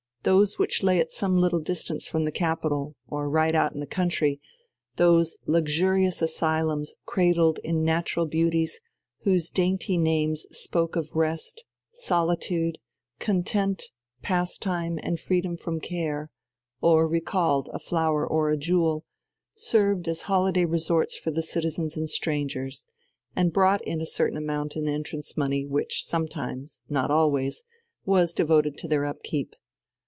Those 0.23 0.59
which 0.59 0.83
lay 0.83 0.99
at 0.99 1.11
some 1.11 1.39
little 1.39 1.59
distance 1.59 2.07
from 2.07 2.25
the 2.25 2.31
capital, 2.31 2.95
or 3.07 3.27
right 3.27 3.55
out 3.55 3.73
in 3.73 3.79
the 3.79 3.87
country, 3.87 4.39
those 4.97 5.35
luxurious 5.47 6.21
asylums 6.21 6.93
cradled 7.07 7.57
in 7.63 7.83
natural 7.83 8.27
beauties 8.27 8.79
whose 9.23 9.49
dainty 9.49 9.97
names 9.97 10.45
spoke 10.51 10.95
of 10.95 11.15
rest, 11.15 11.63
solitude, 11.91 12.77
content, 13.17 13.89
pastime, 14.21 14.99
and 15.01 15.19
freedom 15.19 15.57
from 15.57 15.79
care, 15.79 16.29
or 16.81 17.07
recalled 17.07 17.67
a 17.73 17.79
flower 17.79 18.23
or 18.23 18.51
a 18.51 18.57
jewel, 18.57 19.03
served 19.55 20.07
as 20.07 20.21
holiday 20.29 20.65
resorts 20.65 21.17
for 21.17 21.31
the 21.31 21.41
citizens 21.41 21.97
and 21.97 22.11
strangers, 22.11 22.85
and 23.35 23.53
brought 23.53 23.81
in 23.87 23.99
a 23.99 24.05
certain 24.05 24.37
amount 24.37 24.75
in 24.75 24.87
entrance 24.87 25.35
money 25.35 25.65
which 25.65 26.05
sometimes 26.05 26.83
not 26.87 27.09
always 27.09 27.63
was 28.05 28.35
devoted 28.35 28.77
to 28.77 28.87
their 28.87 29.07
upkeep. 29.07 29.55